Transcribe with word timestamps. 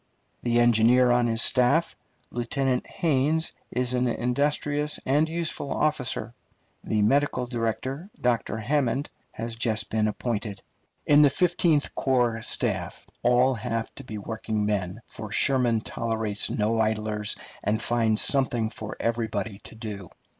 The 0.41 0.59
engineer 0.59 1.11
on 1.11 1.27
his 1.27 1.43
staff, 1.43 1.95
Lieutenant 2.31 2.87
Hains, 2.87 3.51
is 3.69 3.93
an 3.93 4.07
industrious 4.07 4.99
and 5.05 5.29
useful 5.29 5.71
officer. 5.71 6.33
The 6.83 7.03
medical 7.03 7.45
director, 7.45 8.07
Dr. 8.19 8.57
Hammond, 8.57 9.11
had 9.29 9.59
just 9.59 9.91
been 9.91 10.07
appointed. 10.07 10.63
In 11.05 11.21
the 11.21 11.29
Fifteenth 11.29 11.93
Corps 11.93 12.41
staff 12.41 13.05
all 13.21 13.53
have 13.53 13.93
to 13.93 14.03
be 14.03 14.17
working 14.17 14.65
men, 14.65 15.01
for 15.05 15.31
Sherman 15.31 15.81
tolerates 15.81 16.49
no 16.49 16.79
idlers 16.81 17.35
and 17.63 17.79
finds 17.79 18.23
something 18.23 18.71
for 18.71 18.97
everybody 18.99 19.59
to 19.65 19.75
do. 19.75 20.09